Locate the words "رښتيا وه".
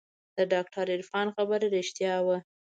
1.75-2.37